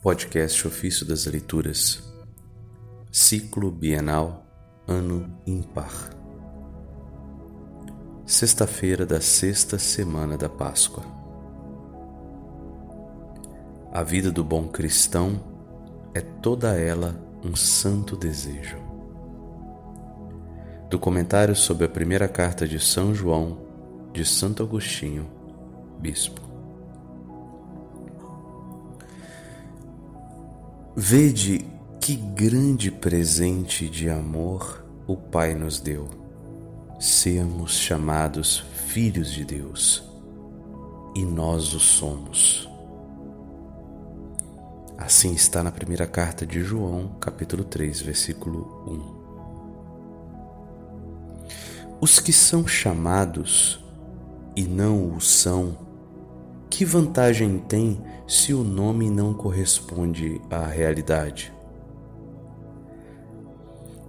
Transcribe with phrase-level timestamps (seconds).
[0.00, 2.00] Podcast Ofício das Leituras,
[3.10, 4.46] Ciclo Bienal,
[4.86, 6.10] Ano Impar.
[8.24, 11.02] Sexta-feira da sexta semana da Páscoa.
[13.92, 15.40] A vida do bom cristão
[16.14, 18.78] é toda ela um santo desejo.
[20.88, 23.58] Do comentário sobre a primeira carta de São João,
[24.12, 25.28] de Santo Agostinho,
[25.98, 26.47] Bispo.
[31.00, 31.64] Vede
[32.00, 36.08] que grande presente de amor o Pai nos deu.
[36.98, 40.02] Sermos chamados filhos de Deus,
[41.14, 42.68] e nós o somos.
[44.98, 48.82] Assim está na primeira carta de João, capítulo 3, versículo
[51.94, 51.94] 1.
[52.00, 53.78] Os que são chamados
[54.56, 55.78] e não o são,
[56.70, 61.52] que vantagem tem se o nome não corresponde à realidade?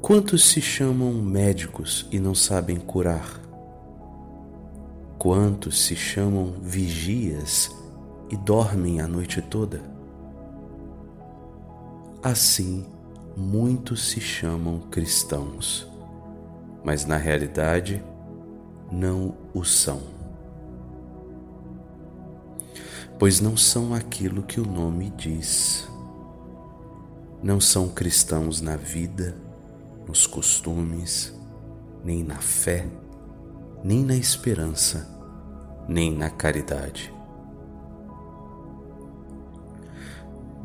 [0.01, 3.39] Quantos se chamam médicos e não sabem curar?
[5.17, 7.69] Quantos se chamam vigias
[8.29, 9.81] e dormem a noite toda?
[12.21, 12.85] Assim,
[13.35, 15.87] muitos se chamam cristãos,
[16.83, 18.03] mas na realidade
[18.91, 20.18] não o são
[23.19, 25.85] pois não são aquilo que o nome diz.
[27.43, 29.35] Não são cristãos na vida,
[30.07, 31.37] nos costumes,
[32.03, 32.87] nem na fé,
[33.83, 35.05] nem na esperança,
[35.87, 37.13] nem na caridade.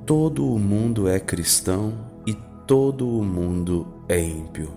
[0.06, 1.92] Todo o mundo é cristão
[2.24, 2.34] e
[2.66, 4.70] todo o mundo é ímpio,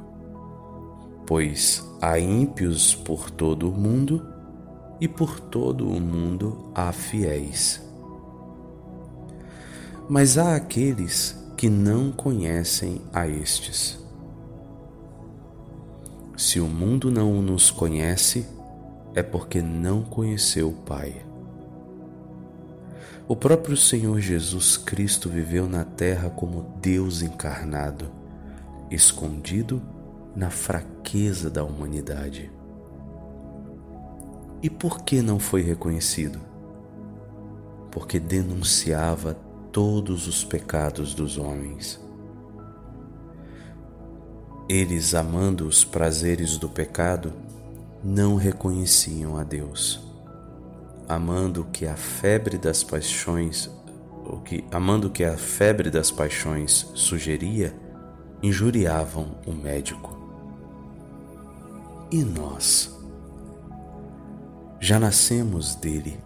[1.27, 4.36] pois há ímpios por todo o mundo
[4.99, 7.81] e por todo o mundo há fiéis.
[10.09, 13.99] Mas há aqueles que não conhecem a estes.
[16.37, 18.47] Se o mundo não nos conhece,
[19.15, 21.25] é porque não conheceu o Pai.
[23.27, 28.09] O próprio Senhor Jesus Cristo viveu na terra como Deus encarnado,
[28.89, 29.81] escondido
[30.35, 32.51] na fraqueza da humanidade.
[34.61, 36.39] E por que não foi reconhecido?
[37.91, 39.33] Porque denunciava
[39.71, 41.99] todos os pecados dos homens.
[44.67, 47.31] Eles, amando os prazeres do pecado,
[48.03, 50.03] não reconheciam a Deus.
[51.07, 53.69] Amando que a febre das paixões,
[54.25, 57.73] o que amando que a febre das paixões sugeria,
[58.43, 60.17] injuriavam o médico.
[62.11, 62.96] E nós?
[64.79, 66.23] Já nascemos dele,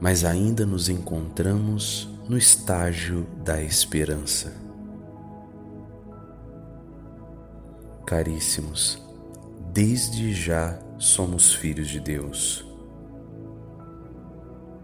[0.00, 4.52] mas ainda nos encontramos no estágio da esperança.
[8.06, 9.02] Caríssimos,
[9.72, 12.64] desde já somos filhos de Deus.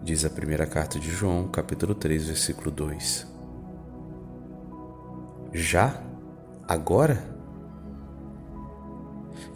[0.03, 3.27] Diz a primeira carta de João, capítulo 3, versículo 2.
[5.53, 6.03] Já?
[6.67, 7.25] Agora?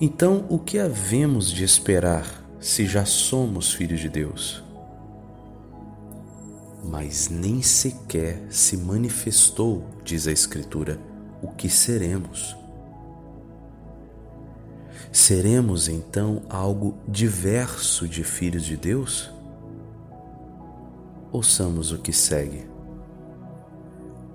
[0.00, 4.62] Então, o que havemos de esperar se já somos filhos de Deus?
[6.84, 10.98] Mas nem sequer se manifestou, diz a Escritura,
[11.42, 12.56] o que seremos.
[15.12, 19.30] Seremos então algo diverso de filhos de Deus?
[21.30, 22.66] Ouçamos o que segue.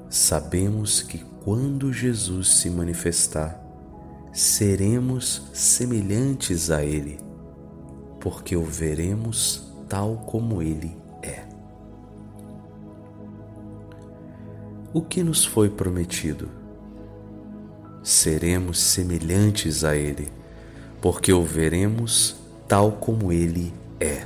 [0.09, 3.59] Sabemos que quando Jesus se manifestar,
[4.31, 7.32] seremos semelhantes a Ele
[8.23, 11.43] porque o veremos tal como ele é.
[14.93, 16.47] O que nos foi prometido?
[18.01, 20.31] Seremos semelhantes a ele,
[21.01, 24.25] porque o veremos tal como ele é.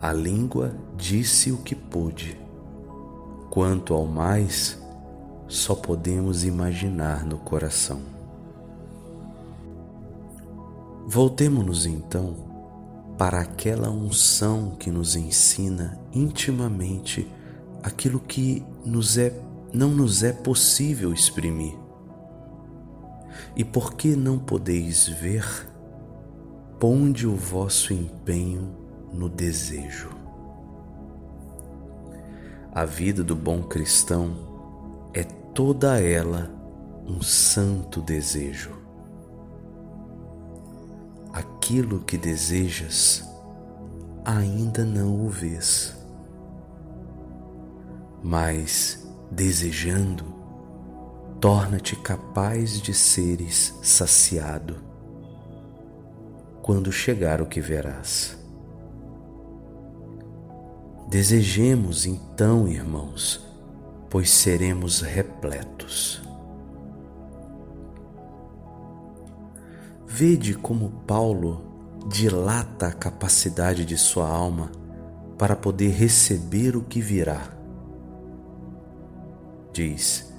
[0.00, 2.40] A língua disse o que pôde.
[3.50, 4.80] Quanto ao mais,
[5.46, 8.19] só podemos imaginar no coração.
[11.12, 12.36] Voltemo-nos então
[13.18, 17.28] para aquela unção que nos ensina intimamente
[17.82, 19.36] aquilo que nos é,
[19.74, 21.76] não nos é possível exprimir.
[23.56, 25.44] E porque não podeis ver,
[26.78, 28.72] ponde o vosso empenho
[29.12, 30.10] no desejo.
[32.70, 36.48] A vida do bom cristão é toda ela
[37.04, 38.79] um santo desejo
[41.32, 43.24] aquilo que desejas,
[44.24, 46.00] ainda não o vês.
[48.22, 50.24] mas desejando,
[51.40, 54.76] torna-te capaz de seres saciado
[56.62, 58.36] quando chegar o que verás.
[61.08, 63.44] Desejemos então, irmãos,
[64.08, 66.22] pois seremos repletos.
[70.12, 71.62] Vede como Paulo
[72.08, 74.72] dilata a capacidade de sua alma
[75.38, 77.48] para poder receber o que virá.
[79.72, 80.34] Diz: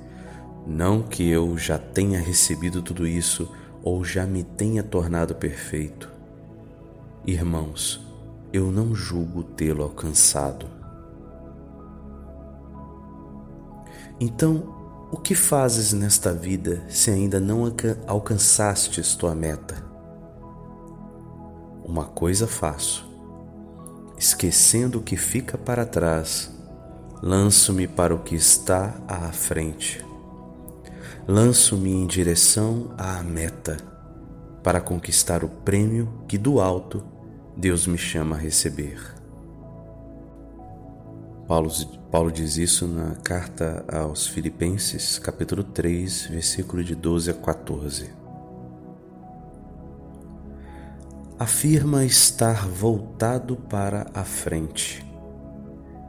[0.67, 3.49] Não que eu já tenha recebido tudo isso
[3.81, 6.11] ou já me tenha tornado perfeito.
[7.25, 8.05] Irmãos,
[8.51, 10.65] eu não julgo tê-lo alcançado.
[14.19, 14.80] Então,
[15.11, 17.69] o que fazes nesta vida se ainda não
[18.07, 19.75] alcançastes tua meta?
[21.83, 23.05] Uma coisa faço,
[24.17, 26.49] esquecendo o que fica para trás,
[27.21, 30.03] lanço-me para o que está à frente.
[31.27, 33.77] Lanço-me em direção à meta,
[34.63, 37.03] para conquistar o prêmio que do alto
[37.57, 39.20] Deus me chama a receber.
[41.51, 41.69] Paulo,
[42.09, 48.09] Paulo diz isso na carta aos Filipenses, capítulo 3, versículo de 12 a 14.
[51.37, 55.05] Afirma estar voltado para a frente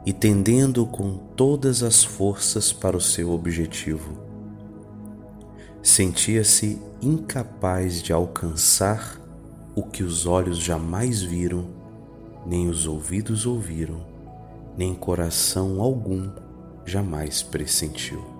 [0.05, 4.17] e tendendo com todas as forças para o seu objetivo.
[5.81, 9.19] Sentia-se incapaz de alcançar
[9.75, 11.67] o que os olhos jamais viram,
[12.45, 14.12] nem os ouvidos ouviram
[14.77, 16.29] nem coração algum
[16.85, 18.32] jamais pressentiu.